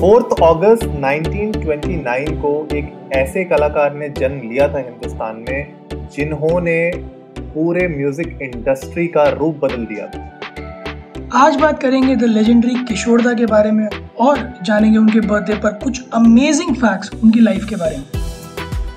Fourth 0.00 0.26
अगस्त 0.42 0.84
1929 0.84 2.28
को 2.42 2.50
एक 2.76 3.08
ऐसे 3.12 3.42
कलाकार 3.44 3.94
ने 3.94 4.08
जन्म 4.08 4.50
लिया 4.50 4.68
था 4.68 4.78
हिंदुस्तान 4.78 5.44
में 5.48 5.88
जिन्होंने 6.16 6.90
पूरे 7.38 7.86
म्यूज़िक 7.88 8.38
इंडस्ट्री 8.42 9.06
का 9.06 9.24
रूप 9.30 9.56
बदल 9.56 9.84
दिया 9.84 10.06
था। 10.06 11.40
आज 11.44 11.56
बात 11.56 11.82
करेंगे 11.82 12.16
द 12.16 12.22
लेजेंडरी 12.22 12.74
किशोरदा 12.84 13.32
के 13.32 13.46
बारे 13.46 13.70
में 13.70 13.88
और 14.20 14.38
जानेंगे 14.62 14.98
उनके 14.98 15.20
बर्थडे 15.20 15.54
पर 15.54 15.72
कुछ 15.84 16.02
अमेजिंग 16.14 16.74
फैक्ट्स 16.76 17.10
उनकी 17.24 17.40
लाइफ 17.40 17.66
के 17.68 17.76
बारे 17.76 17.96
में। 17.96 18.04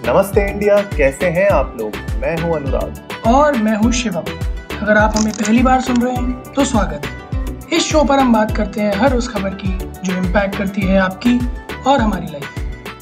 नमस्ते 0.07 0.49
इंडिया 0.51 0.81
कैसे 0.97 1.29
हैं 1.29 1.49
आप 1.49 1.77
लोग? 1.81 1.95
मैं 2.21 2.37
हूँ 2.41 2.55
अनुराग। 2.55 3.27
और 3.27 3.57
मैं 3.57 3.75
हूँ 3.75 3.91
शिवम। 3.91 4.23
अगर 4.81 4.97
आप 4.97 5.17
हमें 5.17 5.33
पहली 5.33 5.63
बार 5.63 5.81
सुन 5.81 6.01
रहे 6.01 6.13
हैं 6.13 6.53
तो 6.53 6.65
स्वागत। 6.65 7.05
है 7.05 7.77
इस 7.77 7.83
शो 7.83 8.03
पर 8.03 8.19
हम 8.19 8.33
बात 8.33 8.55
करते 8.57 8.81
हैं 8.81 8.93
हर 8.93 9.13
उस 9.13 9.27
खबर 9.27 9.49
की 9.49 9.77
जो 10.03 10.17
इम्पैक्ट 10.17 10.57
करती 10.57 10.81
है 10.81 10.97
आपकी 10.97 11.37
और 11.87 11.99
हमारी 11.99 12.27
लाइफ 12.27 12.59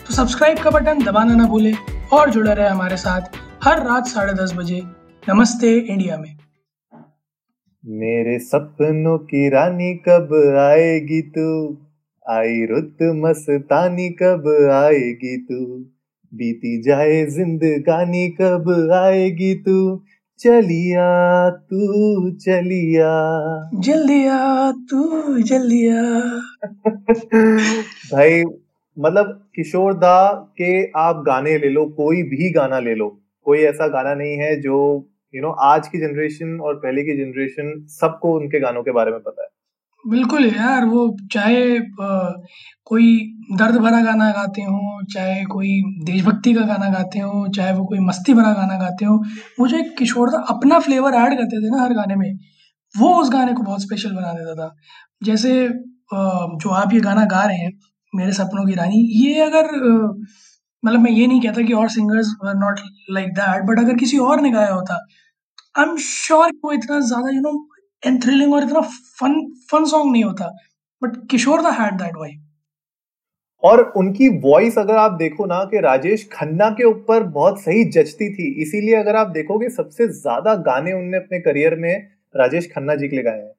तो 0.07 0.13
सब्सक्राइब 0.13 0.57
का 0.57 0.69
बटन 0.69 1.03
दबाना 1.03 1.35
ना 1.35 1.45
भूले 1.45 1.73
और 2.13 2.29
जुड़े 2.29 2.53
रहे 2.53 2.69
हमारे 2.69 2.97
साथ 2.97 3.37
हर 3.63 3.83
रात 3.83 4.07
साढ़े 4.07 4.33
दस 4.33 4.53
बजे 4.57 4.81
नमस्ते 5.29 5.73
इंडिया 5.77 6.17
में। 6.17 6.37
मेरे 7.85 8.39
सपनों 8.39 9.17
की 9.17 9.49
रानी 9.49 9.93
कब 10.07 10.33
आएगी 10.59 11.21
तू? 11.21 11.77
आई 12.29 12.65
रुत 12.65 12.97
मस्तानी 13.15 14.09
कब 14.09 14.47
आएगी 14.73 15.37
तू? 15.37 15.65
बीती 16.33 16.81
जाए 16.81 17.25
जिंदगानी 17.25 18.27
कब 18.41 18.91
आएगी 18.93 19.53
तू? 19.55 19.77
चलिया 20.39 21.49
तू 21.49 22.31
चलिया। 22.31 23.09
जल्दिया 23.73 24.71
तू 24.71 25.37
जल्दिया। 25.39 26.03
भाई 28.13 28.43
मतलब 28.99 29.49
किशोर 29.55 29.93
दा 29.93 30.31
के 30.33 30.91
आप 30.91 31.23
गाने 31.27 31.57
ले 31.57 31.69
लो 31.69 31.85
कोई 31.85 32.23
भी 32.23 32.51
गाना 32.51 32.79
ले 32.79 32.95
लो 32.95 33.21
कोई 33.43 33.59
ऐसा 33.59 33.87
गाना 33.87 34.13
नहीं 34.13 34.37
है 34.37 34.61
जो 34.61 35.05
यू 35.35 35.39
you 35.39 35.41
नो 35.41 35.47
know, 35.47 35.61
आज 35.61 35.87
की 35.87 35.97
जनरेशन 35.97 36.59
और 36.59 36.75
पहले 36.75 37.03
की 37.03 37.17
जनरेशन 37.17 37.85
सबको 37.87 38.39
उनके 38.39 38.59
गानों 38.59 38.83
के 38.83 38.91
बारे 38.91 39.11
में 39.11 39.19
पता 39.19 39.43
है। 39.43 39.49
बिल्कुल 40.05 40.45
यार, 40.45 40.85
वो 40.85 41.17
चाहे 41.31 41.79
कोई 42.85 43.07
दर्द 43.57 43.75
भरा 43.77 44.01
गाना 44.03 44.29
गाते 44.31 44.61
हो, 44.61 45.01
चाहे 45.13 45.43
कोई 45.45 45.69
देशभक्ति 46.05 46.53
का 46.53 46.61
गाना 46.65 46.89
गाते 46.89 47.19
हो, 47.19 47.47
चाहे 47.55 47.73
वो 47.73 47.85
कोई 47.85 47.99
मस्ती 48.01 48.33
भरा 48.33 48.53
गाना 48.53 48.77
गाते 48.79 49.05
हो, 49.05 49.15
वो 49.59 49.67
जो 49.67 49.77
एक 49.77 49.97
किशोर 49.97 50.29
दा 50.31 50.37
अपना 50.49 50.79
फ्लेवर 50.79 51.13
ऐड 51.15 51.37
करते 51.37 51.61
थे 51.63 51.69
ना 51.69 51.81
हर 51.83 51.93
गाने 51.93 52.15
में, 52.15 52.31
वो 52.95 53.13
उस 53.21 53.29
गाने 53.33 53.53
को 53.53 53.63
बहुत 53.63 53.81
स्पेशल 53.81 54.11
बना 54.11 54.33
देता 54.33 54.55
था। 54.55 54.75
जैसे 55.23 55.51
जो 56.13 56.69
आप 56.73 56.93
ये 56.93 56.99
गाना 57.01 57.25
गा 57.27 57.43
रहे 57.45 57.57
हैं, 57.57 57.71
मेरे 58.13 58.31
सपनों 58.33 58.65
की 58.67 58.73
रानी, 58.75 59.01
ये 59.23 59.39
अगर 59.41 59.67
मतलब 60.83 60.99
मैं 60.99 61.11
ये 61.11 61.25
नहीं 61.27 61.41
कहता 61.41 61.61
कि 61.61 61.73
और 61.73 61.89
singers 61.89 62.27
not 62.45 62.79
like 63.11 63.29
that 63.33 63.63
but 63.65 63.79
अगर 63.79 63.97
किसी 63.97 64.17
और 64.19 64.41
ने 64.41 64.51
गाया 64.51 64.73
होता 64.73 64.95
आई 65.77 65.85
एम 65.85 65.95
श्योर 65.99 66.51
वो 66.63 66.71
इतना 66.73 66.99
ज़्यादा 66.99 67.29
यू 67.29 67.41
नो 67.41 67.51
एंड 68.03 68.21
थ्रिलिंग 68.23 68.53
और 68.53 68.63
इतना 68.63 68.81
फन 69.19 69.41
फन 69.71 69.85
सॉन्ग 69.87 70.11
नहीं 70.11 70.23
होता। 70.23 70.47
But 71.01 71.15
Kishore 71.31 71.61
da 71.61 71.73
had 71.75 71.97
that 71.97 72.15
vibe 72.17 72.45
और 73.63 73.81
उनकी 73.97 74.27
वॉइस 74.41 74.77
अगर 74.77 74.97
आप 74.97 75.11
देखो 75.13 75.45
ना 75.45 75.63
कि 75.71 75.79
राजेश 75.81 76.27
खन्ना 76.33 76.69
के 76.71 76.83
ऊपर 76.85 77.23
बहुत 77.31 77.59
सही 77.61 77.83
जचती 77.91 78.29
थी 78.33 78.47
इसीलिए 78.61 78.95
अगर 78.95 79.15
आप 79.15 79.27
देखोगे 79.31 79.69
सबसे 79.71 80.07
ज़्यादा 80.09 80.53
गाने 80.67 80.93
उनने 80.93 81.17
अपने 81.17 81.39
करियर 81.41 81.75
में 81.77 81.93
राजेश 82.35 82.69
खन्ना 82.75 82.95
जी 82.95 83.07
के 83.07 83.15
लिए 83.15 83.23
गाए 83.23 83.39
हैं। 83.39 83.51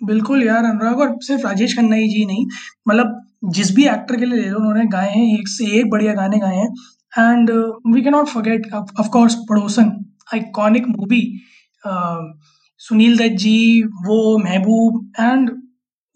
बिल्कुल 0.00 0.42
यार 0.44 0.64
अनुराग 0.64 1.00
और 1.00 1.14
सिर्फ़ 1.22 1.46
राजेश 1.46 1.76
खन्ना 1.76 1.96
ही 1.96 2.08
जी 2.08 2.24
नहीं 2.26 2.46
मतलब 2.88 3.20
जिस 3.54 3.74
भी 3.76 3.86
एक्टर 3.86 4.16
के 4.16 4.24
लिए 4.24 4.38
ले 4.38 4.48
लो 4.48 4.58
उन्होंने 4.58 4.84
गाए 4.88 5.10
हैं 5.10 5.24
एक 5.38 5.48
से 5.48 5.66
एक 5.78 5.90
बढ़िया 5.90 6.14
गाने 6.14 6.38
गाए 6.38 6.56
हैं। 6.56 6.68
And 7.12 7.50
we 7.94 8.02
can 8.02 8.12
not 8.12 8.28
forget 8.28 8.72
of 8.74 9.08
course 9.12 9.34
Padosan 9.48 9.92
iconic 10.34 10.88
movie 10.88 11.20
Sunil 12.80 13.16
Dutt 13.18 13.36
ji 13.36 13.82
वो 14.06 14.16
महबूब 14.38 15.12
एंड 15.20 15.50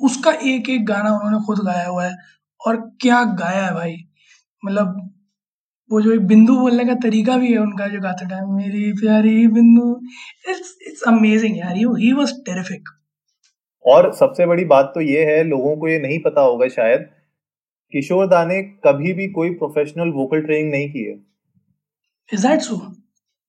उसका 0.01 0.31
एक 0.45 0.69
एक 0.71 0.85
गाना 0.87 1.11
उन्होंने 1.11 1.45
खुद 1.47 1.59
गाया 1.65 1.87
हुआ 1.87 2.05
है। 2.05 2.17
और 2.61 2.77
क्या 3.01 3.23
गाया 3.39 3.65
है 3.67 3.75
भाई? 3.75 3.97
मतलब 4.63 5.11
वो 5.91 6.01
जो 6.01 6.13
एक 6.13 6.27
बिंदु 6.27 6.57
बोलने 6.57 6.85
का 6.85 6.95
तरीका 6.95 7.37
भी 7.37 7.53
है 7.53 7.59
उनका 7.59 7.87
जो 7.89 8.01
गाते 8.01 8.27
टाइम 8.27 8.55
मेरी 8.57 8.93
प्यारी 8.93 9.47
बिंदु 9.49 9.89
इट्स 10.49 10.77
इट्स 10.87 11.03
अमेजिंग 11.03 11.59
यार 11.59 11.77
ही 11.77 12.13
वाज 12.13 12.33
टेरिफिक 12.47 12.89
और 13.85 14.13
सबसे 14.15 14.47
बड़ी 14.47 14.65
बात 14.65 14.93
तो 14.95 15.01
ये 15.01 15.25
है 15.25 15.43
लोगों 15.45 15.77
को 15.77 15.89
ये 15.89 15.99
नहीं 15.99 16.19
पता 16.19 16.41
होगा 16.41 16.69
शायद 16.69 17.09
किशोर 17.93 18.27
दा 18.27 18.45
ने 18.45 18.63
कभी 18.87 19.13
भी 19.13 19.29
कोई 19.29 19.51
प्रोफेशनल 19.55 20.13
वोकल 20.13 20.41
ट्रेनिंग 20.41 20.71
नहीं 20.71 20.91
की 20.93 21.05
है। 21.05 21.19
इज़ 22.29 22.47
दैट 22.47 22.61
सो 22.61 22.81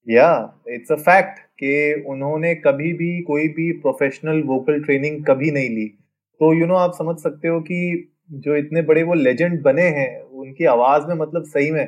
या 0.07 0.29
इट्स 0.69 0.91
अ 0.91 0.95
फैक्ट 0.95 1.39
कि 1.63 2.03
उन्होंने 2.07 2.55
कभी 2.55 2.93
भी 2.93 3.21
कोई 3.23 3.47
भी 3.47 3.71
प्रोफेशनल 3.81 4.41
वोकल 4.43 4.83
ट्रेनिंग 4.83 5.25
कभी 5.25 5.51
नहीं 5.51 5.69
ली। 5.69 5.85
तो 6.41 6.53
यू 6.53 6.59
you 6.59 6.67
नो 6.67 6.73
know, 6.73 6.83
आप 6.83 6.93
समझ 6.93 7.15
सकते 7.17 7.47
हो 7.47 7.59
कि 7.61 8.09
जो 8.31 8.55
इतने 8.55 8.81
बड़े 8.81 9.03
वो 9.03 9.13
लेजेंड 9.13 9.61
बने 9.63 9.81
हैं 9.81 10.21
उनकी 10.21 10.65
आवाज़ 10.65 11.07
में 11.07 11.15
मतलब 11.15 11.43
सही 11.45 11.71
में 11.71 11.81
यू 11.81 11.87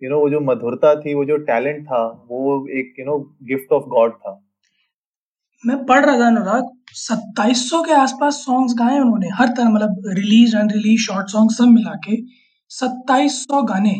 you 0.00 0.10
नो 0.10 0.14
know, 0.14 0.22
वो 0.22 0.30
जो 0.30 0.40
मधुरता 0.40 0.94
थी 0.94 1.14
वो 1.14 1.24
जो 1.24 1.36
टैलेंट 1.36 1.84
था 1.84 2.02
वो 2.28 2.66
एक 2.70 2.94
you 2.98 3.04
know 3.06 3.18
gift 3.42 3.72
of 3.72 3.84
God 3.88 4.12
था। 4.12 4.42
मैं 5.64 5.76
पढ़ 5.86 6.04
रहा 6.04 6.18
था 6.20 6.26
अनुराग 6.26 6.68
सत्ताईस 6.92 7.70
के 7.86 7.92
आसपास 7.92 8.34
सॉन्ग्स 8.34 8.74
गाए 8.78 8.98
उन्होंने 9.00 9.28
हर 9.34 9.48
तरह 9.48 9.68
मतलब 9.68 10.02
रिलीज़ 10.08 10.56
अनरिलीज 10.56 11.06
शॉर्ट 11.06 11.28
सॉन्ग 11.28 11.50
सब 11.50 11.64
मिला 11.64 11.94
के 12.08 12.16
सत्ताईस 12.70 13.46
गाने। 13.50 13.94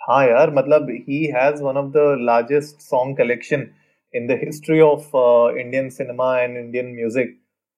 हाँ 0.00 0.26
यार 0.26 0.54
मतलब 0.54 0.90
he 1.08 1.24
has 1.36 1.62
one 1.62 1.76
of 1.76 1.86
the 1.86 2.16
largest 2.20 2.80
song 2.80 3.16
collection 3.18 3.66
in 4.14 4.26
the 4.26 4.38
history 4.44 4.80
of 4.80 5.16
Indian 5.58 5.88
cinema 5.90 6.38
and 6.40 6.56
Indian 6.58 6.94
music 6.94 7.34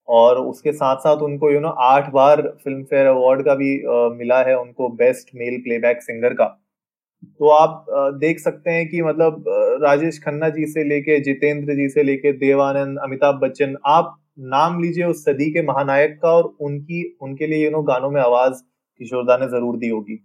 और 0.08 0.38
उसके 0.38 0.72
साथ 0.72 0.96
साथ 1.00 1.22
उनको 1.22 1.50
यू 1.52 1.60
नो 1.60 1.68
आठ 1.84 2.10
बार 2.12 2.42
फ़िल्म 2.64 2.82
फेयर 2.84 3.06
अवार्ड 3.06 3.44
का 3.44 3.54
भी 3.54 3.70
uh, 3.78 4.16
मिला 4.18 4.42
है 4.42 4.56
उनको 4.58 4.88
बेस्ट 4.98 5.30
मेल 5.34 5.58
प्लेबैक 5.62 6.02
सिंगर 6.02 6.34
का। 6.34 6.44
तो 7.38 7.48
आप 7.48 7.86
uh, 7.90 8.20
देख 8.20 8.38
सकते 8.40 8.70
हैं 8.70 8.86
कि 8.88 9.02
मतलब 9.02 9.38
uh, 9.38 9.82
राजेश 9.82 10.20
खन्ना 10.24 10.48
जी 10.50 10.66
से 10.66 10.84
लेके 10.84 11.18
जितेंद्र 11.20 11.74
जी 11.74 11.88
से 11.88 12.02
लेके 12.02 12.32
देवानंद 12.38 12.98
अमिताभ 13.04 13.40
बच्चन 13.42 13.76
आप 13.86 14.16
नाम 14.54 14.80
लीजिए 14.82 15.04
उस 15.04 15.24
सदी 15.24 15.50
के 15.52 15.62
महानायक 15.62 16.18
का 16.22 16.32
और 16.32 16.54
उनकी 16.60 17.02
उनके 17.22 17.46
लिए 17.46 17.64
यू 17.64 17.70
नो 17.70 17.82
गानों 17.82 18.10
में 18.10 18.20
आवाज़ 18.22 18.62
किशोरदा 19.00 19.36
ने 19.36 19.48
ज़रूर 19.48 19.76
दी 19.78 19.88
होगी। 19.88 20.18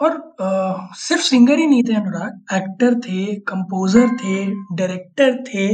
और 0.00 0.36
आ, 0.40 0.86
सिर्फ़ 0.94 1.22
सिंगर 1.22 1.58
ही 1.58 1.66
नहीं 1.66 1.82
थे 1.82 1.94
अनुराग। 1.94 2.54
एक्टर 2.54 2.94
थे 3.00 3.34
कंपोजर 3.50 4.08
थे 4.16 4.46
डायरेक्टर 4.76 5.36
थे। 5.44 5.66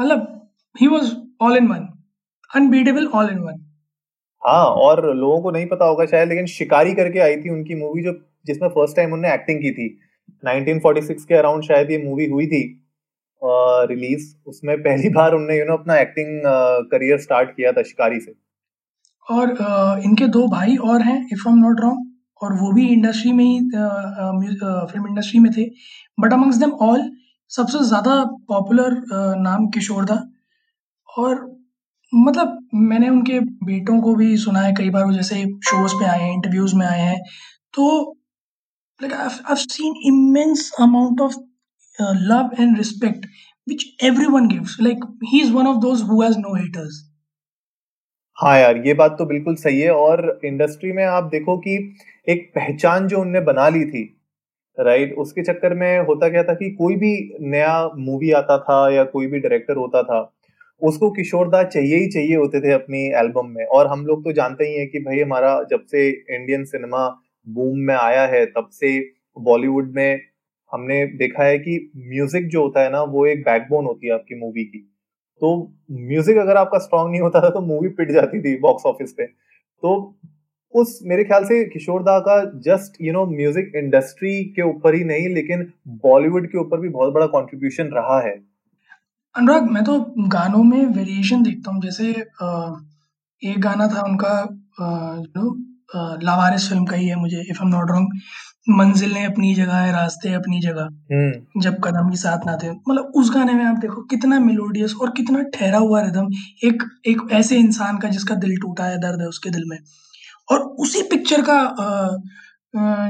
मतलब 0.00 0.50
he 0.80 0.86
was 0.86 1.16
all 1.40 1.56
in 1.56 1.68
one 1.68 1.88
unbeatable 2.54 3.06
all 3.06 3.30
in 3.30 3.38
one 3.38 3.64
हाँ 4.42 4.64
और 4.64 5.16
लोगों 5.16 5.40
को 5.42 5.50
नहीं 5.50 5.66
पता 5.66 5.84
होगा 5.84 6.04
शायद 6.06 6.28
लेकिन 6.28 6.46
शिकारी 6.46 6.92
करके 6.94 7.18
आई 7.18 7.36
थी 7.36 7.50
उनकी 7.50 7.74
मूवी 7.74 8.02
जो 8.02 8.12
जिसमें 8.46 8.68
फ़र्स्ट 8.68 8.96
टाइम 8.96 9.12
उन्होंने 9.12 9.34
एक्टिंग 9.34 9.60
की 9.60 9.70
थी। 9.70 9.88
1946 10.44 11.24
के 11.24 11.34
अराउंड 11.34 11.62
शायद 11.62 11.90
ये 11.90 11.98
मूवी 11.98 12.26
हुई 12.26 12.46
थी। 12.46 12.60
रिलीज़ 13.90 14.34
उसमें 14.46 14.76
पहली 14.82 15.08
बार 15.08 15.32
उन्होंने 15.32 15.58
यू 15.58 15.64
नो 15.64 15.76
अपना 15.76 15.98
एक्टिंग 15.98 16.42
करियर 16.90 17.18
स्टार्ट 17.18 17.50
किया 17.50 17.72
था 17.72 17.82
शिकारी 17.82 18.20
से। 18.20 18.34
और 19.30 19.46
uh, 19.46 20.04
इनके 20.04 20.26
दो 20.28 20.46
भाई 20.48 20.76
और 20.76 21.02
हैं 21.02 21.18
if 21.32 21.48
I 21.48 21.52
am 21.52 21.58
not 21.58 21.80
wrong 21.80 22.07
और 22.42 22.52
वो 22.54 22.70
भी 22.72 22.86
इंडस्ट्री 22.88 23.32
में 23.32 23.44
ही 23.44 23.58
फ़िल्म 23.70 25.06
इंडस्ट्री 25.08 25.40
में 25.40 25.50
थे। 25.56 25.64
बट 26.20 26.32
अमंग्स 26.32 26.56
देम 26.56 26.72
ऑल 26.88 27.10
सबसे 27.50 27.84
ज़्यादा 27.84 28.22
पॉपुलर 28.48 29.02
नाम 29.40 29.66
किशोर 29.74 30.06
था 30.06 30.22
और 31.08 31.46
मतलब 32.12 32.58
मैंने 32.74 33.08
उनके 33.08 33.40
बेटों 33.40 34.00
को 34.02 34.14
भी 34.14 34.36
सुना 34.36 34.60
है 34.60 34.72
कई 34.74 34.90
बार, 34.90 35.04
वो 35.04 35.12
जैसे 35.12 35.44
शोज़ 35.66 35.94
पे 36.00 36.04
आए 36.06 36.20
हैं 36.20 36.32
इंटरव्यूज़ 36.34 36.74
में 36.76 36.86
आए 36.86 37.00
हैं। 37.00 37.20
तो 37.74 38.16
like 39.00 39.12
I 39.12 39.56
seen 39.56 39.94
immense 40.06 40.70
amount 40.80 41.20
of 41.20 41.34
love 41.98 42.50
and 42.60 42.76
respect 42.78 43.26
which 43.66 43.82
everyone 44.08 44.46
gives 44.50 44.74
like, 44.84 45.02
he 45.30 45.38
is 45.40 45.50
one 45.54 45.66
of 45.66 45.80
those 45.80 46.02
who 46.02 46.18
has 46.20 46.36
no 46.38 46.52
haters 46.54 46.94
हाँ 48.38 48.58
यार, 48.58 48.76
ये 48.86 48.92
बात 48.94 49.14
तो 49.18 49.24
बिल्कुल 49.26 49.54
सही 49.56 49.80
है 49.80 49.90
और 49.92 50.40
इंडस्ट्री 50.44 50.92
में 50.92 51.04
आप 51.04 51.24
देखो 51.24 51.56
कि 51.58 51.74
एक 52.28 52.50
पहचान 52.54 53.06
जो 53.08 53.20
उनने 53.20 53.40
बना 53.42 53.68
ली 53.68 53.84
थी 53.84 54.02
राइट 54.78 55.14
उसके 55.18 55.42
चक्कर 55.44 55.74
में 55.74 55.98
होता 56.06 56.28
क्या 56.28 56.42
था 56.44 56.54
कि 56.54 56.70
कोई 56.72 56.96
भी 56.96 57.12
नया 57.48 57.72
मूवी 57.98 58.30
आता 58.32 58.58
था 58.60 58.78
या 58.90 59.04
कोई 59.06 59.26
भी 59.26 59.38
डायरेक्टर 59.40 59.76
होता 59.76 60.02
था, 60.02 60.20
उसको 60.82 61.10
किशोर 61.12 61.48
दा 61.50 61.62
चाहिए 61.64 61.96
ही 61.96 62.08
चाहिए 62.10 62.36
होते 62.36 62.60
थे 62.60 62.72
अपनी 62.72 63.04
एल्बम 63.20 63.46
में। 63.50 63.64
और 63.66 63.86
हम 63.88 64.06
लोग 64.06 64.24
तो 64.24 64.32
जानते 64.32 64.66
ही 64.66 64.74
हैं 64.74 64.88
कि 64.90 65.00
भाई 65.00 65.20
हमारा 65.20 65.54
जब 65.70 65.84
से 65.86 66.08
इंडियन 66.10 66.64
सिनेमा 66.66 67.06
बूम 67.46 67.78
में 67.80 67.94
आया 67.96 68.26
है, 68.28 68.44
तब 68.46 68.68
से 68.72 68.98
बॉलीवुड 69.40 69.92
में 69.96 70.20
हमने 70.72 71.04
देखा 71.18 71.44
है 71.44 71.58
कि 71.60 71.80
म्यूज़िक 72.08 72.48
जो 72.48 72.62
होता 72.62 72.82
है 72.82 72.90
ना, 72.92 73.02
वो 73.02 73.26
एक 73.26 73.42
बैकबोन 73.44 73.86
होती 73.86 74.06
है 74.06 74.14
आपकी 74.14 74.40
मूवी 74.40 74.64
की। 74.64 74.88
तो 75.42 75.50
म्यूज़िक 76.08 76.36
अगर 76.38 76.56
आपका 76.56 76.78
स्ट्रांग 76.78 77.10
नहीं 77.10 77.20
होता 77.20 77.40
था 77.40 77.50
तो 77.50 77.60
मूवी 77.62 77.88
पिट 77.90 78.10
जाती 78.12 78.40
थी 78.40 78.58
बॉक्स 78.60 78.86
ऑफ़िस 78.86 79.12
पे। 79.12 79.26
तो 79.26 80.14
उस, 80.74 80.98
मेरे 81.04 81.24
ख्याल 81.24 81.44
से 81.44 81.64
किशोर 81.66 82.02
दा 82.02 82.18
का 82.20 82.42
just 82.64 82.96
you 83.02 83.12
know 83.12 83.24
music 83.26 83.72
industry 83.76 84.32
के 84.56 84.62
ऊपर 84.64 84.94
ही 84.94 85.04
नहीं, 85.04 85.28
लेकिन 85.34 85.72
बॉलीवुड 86.04 86.46
के 86.46 86.58
ऊपर 86.58 86.80
भी 86.80 86.88
बहुत 86.90 87.12
बड़ा 87.14 87.26
कंट्रीब्यूशन 87.28 87.90
रहा 87.92 88.20
है। 88.20 88.34
अनुराग, 89.34 89.70
मैं 89.70 89.84
तो 89.84 89.98
गानों 90.28 90.62
में 90.64 90.84
वेरिएशन 90.88 91.42
देखता 91.42 91.70
हूँ, 91.70 91.80
जैसे 91.82 92.10
एक 93.42 93.60
गाना 93.60 93.86
था 93.88 94.02
उनका 94.02 94.34
यू 94.80 95.32
नो 95.36 95.50
लावारिस 95.90 96.68
फ़िल्म 96.68 96.84
का 96.84 96.96
ही 96.96 97.06
है 97.08 97.16
मुझे 97.16 97.40
इफ़ 97.40 97.62
एम 97.62 97.68
नॉट 97.68 97.90
रॉन्ग 97.90 98.20
मंजिल 98.70 99.12
ने 99.12 99.24
अपनी 99.24 99.54
जगह 99.54 99.74
है 99.74 99.92
रास्ते 99.92 100.32
अपनी 100.34 100.60
जगह। 100.60 100.88
हम्म। 101.12 101.60
जब 101.60 101.78
कदम 101.84 102.08
ही 102.10 102.16
साथ 102.18 102.46
ना 102.46 102.56
थे 102.62 102.70
मतलब 102.70 103.12
उस 103.16 103.30
गाने 103.34 103.52
में 103.52 103.64
आप 103.64 103.76
देखो 103.80 104.02
कितना 104.10 104.38
मेलोडियस 104.40 104.94
और 105.02 105.10
कितना 105.16 105.42
ठहरा 105.54 105.78
हुआ 105.78 106.00
रिदम 106.02 106.28
एक 106.64 106.82
एक 107.08 107.22
ऐसे 107.32 107.58
इंसान 107.58 107.98
का 107.98 108.08
जिसका 108.08 108.34
दिल 108.36 108.56
टूटा 108.56 108.84
है 108.84 108.98
दर्द 108.98 109.20
है 109.20 109.28
उसके 109.28 109.50
दिल 109.50 109.64
में। 109.66 109.78
और 110.48 110.60
उसी 110.80 111.02
पिक्चर 111.10 111.42
का 111.48 111.58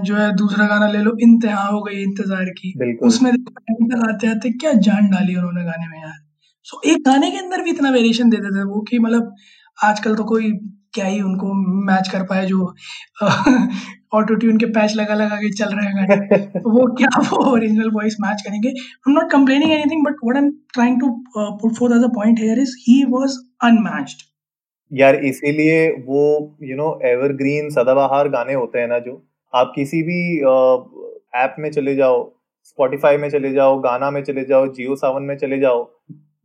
जो 0.00 0.16
है 0.16 0.30
दूसरा 0.36 0.66
गाना 0.66 0.88
ले 0.88 0.98
लो 0.98 1.16
इंतहा 1.22 1.66
हो 1.66 1.82
गई 1.82 2.02
इंतज़ार 2.02 2.50
की। 2.58 2.96
उसमें 3.06 3.30
आते 3.30 4.30
आते 4.30 4.50
क्या 4.52 4.72
जान 4.84 5.08
डाली 5.10 5.34
उन्होंने 5.36 5.64
गाने 5.64 5.88
में 5.88 6.00
यार। 6.00 6.16
सो 6.66 6.80
एक 6.86 7.04
गाने 7.04 7.30
के 7.30 7.38
अंदर 7.38 7.62
भी 7.62 7.70
इतना 7.70 7.90
वेरिएशन 7.90 8.30
दे 8.30 8.36
देते 8.36 8.58
थे 8.58 8.64
वो 8.64 8.80
कि 8.80 8.98
मतलब 8.98 9.34
आजकल 9.78 10.14
तो 10.14 10.24
कोई 10.24 10.52
क्या 10.94 11.06
ही 11.06 11.20
उनको 11.22 11.52
मैच 11.86 12.08
कर 12.08 12.22
पाए 12.24 12.46
जो 12.46 12.66
ऑटो 14.14 14.34
ट्यून 14.34 14.56
के 14.58 14.66
पैच 14.74 14.94
लगा 14.96 15.14
लगा 15.14 15.36
के 15.36 15.50
चल 15.54 15.74
रहे 15.76 16.02
हैं। 16.02 16.40
तो 16.52 16.70
वो 16.70 16.86
क्या 16.98 17.08
वो 17.20 17.44
ओरिजिनल 17.52 17.90
वॉइस 17.94 18.16
मैच 18.20 18.42
करेंगे? 18.46 18.68
I 18.68 19.10
am 19.10 19.14
not 19.14 19.30
complaining 19.32 19.72
anything 19.72 20.04
but 20.06 20.24
what 20.24 20.36
I 20.36 20.42
am 20.42 20.50
trying 20.74 21.00
to 21.00 21.10
put 21.36 21.74
for 21.78 21.96
as 21.96 22.04
a 22.04 22.08
point 22.14 22.40
here 22.40 22.60
is 22.60 22.74
he 22.80 23.02
was 23.10 23.36
unmatched 23.64 24.22
यार, 24.92 25.14
इसीलिए 25.26 25.88
वो 26.06 26.22
यू 26.62 26.76
नो 26.76 26.98
एवरग्रीन 27.04 27.68
सदाबहार 27.70 28.28
गाने 28.28 28.54
होते 28.54 28.78
हैं 28.78 28.88
ना 28.88 28.98
जो, 28.98 29.22
आप 29.52 29.72
किसी 29.74 30.02
भी 30.02 30.20
ऐप 31.36 31.56
में 31.58 31.70
चले 31.70 31.94
जाओ 31.96 32.22
स्पॉटिफाई 32.64 33.16
में 33.16 33.28
चले 33.30 33.52
जाओ 33.52 33.78
गाना 33.80 34.10
में 34.10 34.22
चले 34.24 34.44
जाओ 34.44 34.66
जियो 34.74 34.96
सावन 34.96 35.22
में 35.22 35.36
चले 35.38 35.58
जाओ 35.60 35.84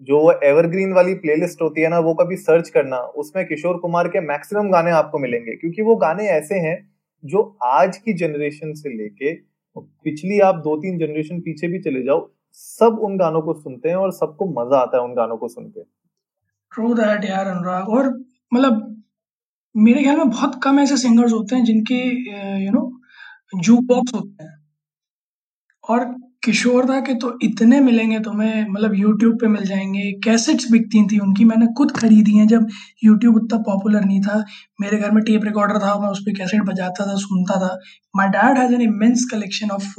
जो 0.03 0.19
एवरग्रीन 0.43 0.93
वाली 0.93 1.13
प्लेलिस्ट 1.15 1.61
होती 1.61 1.81
है 1.81 1.89
ना, 1.89 1.99
वो 1.99 2.13
कभी 2.13 2.35
सर्च 2.37 2.69
करना, 2.69 2.97
उसमें 2.97 3.45
किशोर 3.47 3.77
कुमार 3.79 4.07
के 4.07 4.21
मैक्सिमम 4.23 4.69
गाने 4.71 4.91
आपको 4.93 5.19
मिलेंगे, 5.19 5.55
क्योंकि 5.55 5.81
वो 5.81 5.95
गाने 5.97 6.27
ऐसे 6.29 6.55
हैं 6.59 6.77
जो 7.23 7.41
आज 7.65 7.97
की 7.97 8.13
जनरेशन 8.15 8.73
से 8.73 8.89
लेके 8.91 9.33
पिछली 9.75 10.39
आप 10.41 10.55
दो 10.63 10.75
तीन 10.77 10.97
जनरेशन 10.97 11.39
पीछे 11.41 11.67
भी 11.67 11.79
चले 11.81 12.03
जाओ, 12.03 12.29
सब 12.53 12.99
उन 13.03 13.17
गानों 13.17 13.41
को 13.41 13.53
सुनते 13.53 13.89
हैं 13.89 13.95
और 13.95 14.11
सबको 14.13 14.45
मज़ा 14.53 14.77
आता 14.77 14.97
है 14.97 15.03
उन 15.03 15.13
गानों 15.15 15.37
को 15.37 15.47
सुन 15.47 15.65
के। 15.67 15.81
ट्रू 16.71 16.93
दैट 16.93 17.25
यार, 17.25 17.47
अनुराग। 17.47 17.89
और 17.89 18.09
मतलब 18.51 18.89
मेरे 19.75 20.03
ख्याल 20.03 20.17
में 20.17 20.29
बहुत 20.29 20.59
कम 20.63 20.79
ऐसे 20.79 20.97
सिंगर्स 20.97 21.31
होते 21.33 21.55
हैं 21.55 21.63
जिनके 21.65 21.95
यू 22.65 22.71
नो 22.71 22.91
जू 23.57 23.77
बॉक्स 23.83 24.13
होते 24.15 24.43
हैं। 24.43 24.51
और 25.83 26.05
किशोर 26.43 26.85
दा 26.85 26.99
के 26.99 27.13
तो 27.13 27.39
इतने 27.43 27.79
मिलेंगे 27.79 28.19
तुम्हें 28.19 28.65
मतलब 28.69 28.93
यूट्यूब 28.95 29.35
पे 29.41 29.47
मिल 29.47 29.65
जाएँगे। 29.65 30.11
कैसेट्स 30.23 30.71
बिकती 30.71 31.03
थी, 31.07 31.19
उनकी 31.19 31.43
मैंने 31.45 31.67
खुद 31.77 31.91
खरीदी 31.91 32.31
हैं 32.37 32.47
जब 32.47 32.67
यूट्यूब 33.03 33.35
उतना 33.35 33.57
पॉपुलर 33.57 34.03
नहीं 34.05 34.21
था। 34.21 34.43
मेरे 34.81 34.97
घर 34.97 35.11
में 35.11 35.23
टेप 35.23 35.43
रिकॉर्डर 35.45 35.77
था, 35.79 35.99
मैं 35.99 36.09
उस 36.09 36.19
पर 36.19 36.31
कैसेट 36.37 36.61
बजाता 36.61 37.05
था, 37.05 37.15
सुनता 37.15 37.59
था। 37.59 37.77
My 38.15 38.27
dad 38.27 38.57
has 38.57 38.73
an 38.73 38.81
immense 38.81 39.27
collection 39.31 39.69
of 39.69 39.93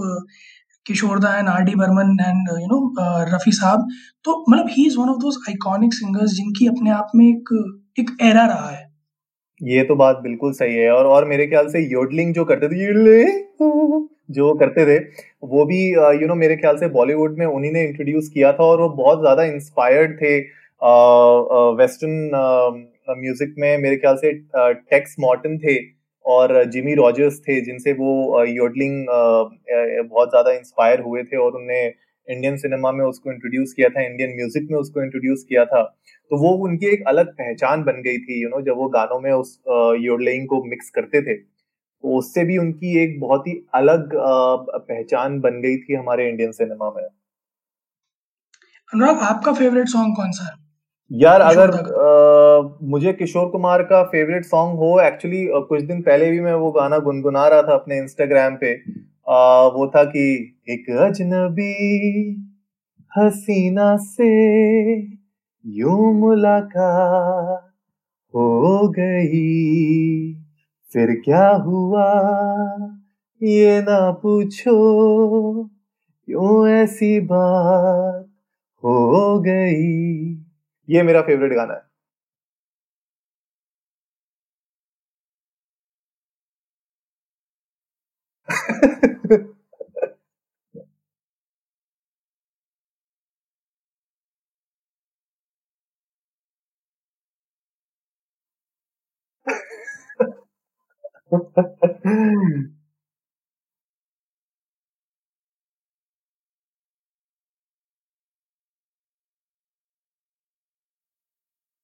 Kishore 0.87 1.19
da 1.19 1.38
and 1.38 1.49
R 1.49 1.62
D 1.62 1.75
Burman 1.75 2.17
and 2.20 2.49
you 2.61 2.67
know 2.67 2.94
Rafi 3.35 3.52
Sahab. 3.52 3.88
तो 4.25 4.44
मतलब 4.50 4.67
he 4.70 4.87
is 4.87 4.99
one 4.99 5.08
of 5.08 5.19
those 5.19 5.37
iconic 5.49 5.94
singers 5.94 6.31
जिनकी 6.31 6.67
अपने 6.67 6.91
आप 6.91 7.11
में 7.14 7.26
एक 7.29 7.55
एक 7.99 8.11
एरा 8.23 8.44
रहा 8.46 8.69
है। 8.70 8.82
ये 9.61 9.85
तो 9.85 9.96
बात 9.96 10.20
बिल्कुल 10.23 10.52
सही 10.52 10.75
है 10.75 10.91
और 10.91 11.06
और 11.06 11.29
मेरे 11.29 11.46
ख्याल 11.46 11.69
से 11.69 11.93
योडलिंग 11.93 12.35
जो 12.35 12.44
करते 12.44 12.69
थे 12.69 12.82
जो 14.29 14.53
करते 14.56 14.85
थे, 14.87 14.99
वो 15.44 15.65
भी 15.65 15.81
यू 16.21 16.26
नो 16.29 16.35
मेरे 16.37 16.56
ख्याल 16.56 16.76
से 16.79 16.88
बॉलीवुड 16.91 17.38
में 17.38 17.47
उन्हीं 17.47 17.73
ने 17.73 17.82
इंट्रोड्यूस 17.85 18.29
किया 18.35 18.53
था 18.53 18.65
और 18.65 18.81
वो 18.81 18.88
बहुत 18.97 19.21
ज़्यादा 19.21 19.44
इंस्पायर्ड 19.47 20.17
थे 20.21 20.38
वेस्टर्न 21.79 22.31
म्यूज़िक 23.19 23.55
में। 23.59 23.76
मेरे 23.79 23.97
ख्याल 23.97 24.17
से 24.17 24.32
टेक्स 24.91 25.17
मॉर्टन 25.21 25.59
थे 25.59 25.76
और 26.25 26.65
जिमी 26.67 26.94
रॉजर्स 26.94 27.38
थे, 27.41 27.61
जिनसे 27.61 27.93
वो 27.94 28.44
योडलिंग 28.47 29.06
बहुत 29.09 30.31
ज़्यादा 30.31 30.53
इंस्पायर 30.53 31.00
हुए 31.03 31.23
थे 31.23 31.37
और 31.38 31.56
उन्हें 31.56 31.93
इंडियन 32.29 32.56
सिनेमा 32.56 32.91
में 32.93 33.05
उसको 33.05 33.32
इंट्रोड्यूस 33.32 33.73
किया 33.73 33.88
था 33.88 34.03
इंडियन 34.03 34.31
म्यूज़िक 34.37 34.69
में 34.70 34.79
उसको 34.79 35.03
इंट्रोड्यूस 35.03 35.44
किया 35.49 35.65
था। 35.65 35.82
तो 36.31 36.37
वो 36.38 36.50
उनकी 36.67 36.87
एक 36.88 37.03
अलग 37.09 37.32
पहचान 37.35 37.82
बन 37.85 38.00
गई 38.03 38.19
थी 38.19 38.43
यू 38.43 38.49
नो 38.49 38.61
जब 38.67 38.77
वो 38.77 38.88
गानों 38.91 39.19
में 39.20 39.31
उस 39.32 39.59
योडलिंग 40.00 40.47
को 40.49 40.62
मिक्स 40.67 40.91
करते 40.91 41.20
थे। 41.23 41.35
तो 42.05 42.17
उससे 42.19 42.45
भी 42.45 42.56
उनकी 42.59 43.03
एक 43.03 43.21
बहुत 43.21 43.47
ही 43.47 43.67
अलग 43.75 44.11
पहचान 44.15 45.41
बन 45.41 45.61
गई 45.61 45.77
थी 45.77 45.95
हमारे 45.95 46.29
इंडियन 46.29 46.53
सिनेमा 46.53 46.93
में। 46.97 47.03
अनुराग 47.03 49.19
आपका 49.25 49.53
फेवरेट 49.53 49.89
सॉन्ग 49.89 50.17
कौन 50.17 50.31
सा 50.31 50.45
है? 50.45 50.51
यार 51.11 51.41
अगर 51.41 51.71
आ, 51.71 52.89
मुझे 52.89 53.12
किशोर 53.12 53.51
कुमार 53.51 53.83
का 53.83 54.05
फेवरेट 54.05 54.45
सॉन्ग 54.45 54.79
हो 54.79 55.01
एक्चुअली 55.01 55.49
कुछ 55.69 55.83
दिन 55.83 56.03
पहले 56.03 56.31
भी 56.31 56.41
मैं 56.41 56.55
वो 56.55 56.73
गाना 56.73 56.99
गुनगुना 56.99 57.49
रहा 57.49 57.62
था 57.62 57.75
अपने 57.75 57.99
इंस्टाग्राम 57.99 58.56
पे। 58.56 58.83
आ, 59.29 59.69
वो 59.69 59.93
था 59.97 60.05
कि 60.05 60.56
एक 60.69 60.99
अजनबी 60.99 62.53
हसीना 63.19 63.97
से 63.97 64.29
यू 65.65 66.12
मुलाकात 66.12 67.73
हो 68.35 68.89
गई। 68.89 70.44
फिर 70.94 71.14
क्या 71.25 71.49
हुआ? 71.64 72.05
ये 73.41 73.81
ना 73.82 73.99
पूछो, 74.23 74.75
क्यों 76.29 76.69
ऐसी 76.69 77.20
बात 77.20 78.29
हो 78.85 79.38
गई? 79.41 80.35
ये 80.88 81.02
मेरा 81.02 81.23
फेवरेट 81.23 81.52
गाना 81.52 81.75
है। 81.75 81.82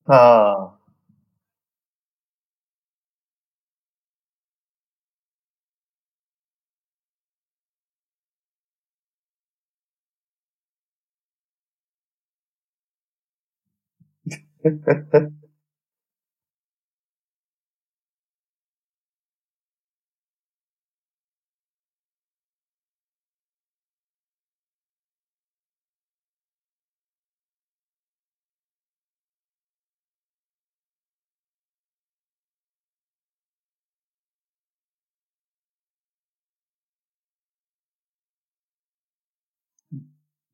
हाँ 0.08 0.78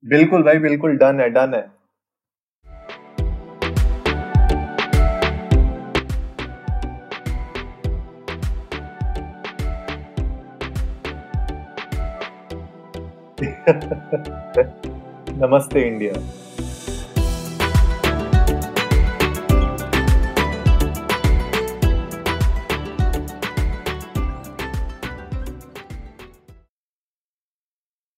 बिल्कुल 0.06 0.42
भाई 0.42 0.58
बिल्कुल 0.58 0.96
डन 0.96 1.20
है 1.20 1.28
डन 1.30 1.54
है। 1.54 1.64
नमस्ते 15.38 15.80
इंडिया। 15.80 16.12